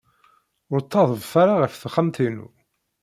[0.71, 2.47] Ur ttadef ara ɣer texxamt-inu.